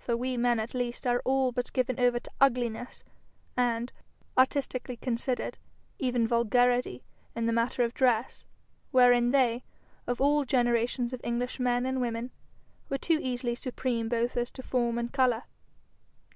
For 0.00 0.16
we 0.16 0.36
men 0.36 0.58
at 0.58 0.74
least 0.74 1.06
are 1.06 1.22
all 1.24 1.52
but 1.52 1.72
given 1.72 2.00
over 2.00 2.18
to 2.18 2.30
ugliness, 2.40 3.04
and, 3.56 3.92
artistically 4.36 4.96
considered, 4.96 5.58
even 6.00 6.26
vulgarity, 6.26 7.04
in 7.36 7.46
the 7.46 7.52
matter 7.52 7.84
of 7.84 7.94
dress, 7.94 8.44
wherein 8.90 9.30
they, 9.30 9.62
of 10.08 10.20
all 10.20 10.44
generations 10.44 11.12
of 11.12 11.20
English 11.22 11.60
men 11.60 11.86
and 11.86 12.00
women, 12.00 12.32
were 12.88 12.98
too 12.98 13.20
easily 13.22 13.54
supreme 13.54 14.08
both 14.08 14.36
as 14.36 14.50
to 14.50 14.62
form 14.64 14.98
and 14.98 15.12
colour. 15.12 15.44